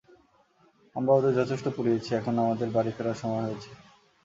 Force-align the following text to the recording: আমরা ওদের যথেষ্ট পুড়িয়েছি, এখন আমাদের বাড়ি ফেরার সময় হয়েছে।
আমরা 0.95 1.11
ওদের 1.13 1.33
যথেষ্ট 1.39 1.65
পুড়িয়েছি, 1.75 2.09
এখন 2.15 2.33
আমাদের 2.43 2.67
বাড়ি 2.75 2.91
ফেরার 2.95 3.19
সময় 3.21 3.43
হয়েছে। 3.45 3.71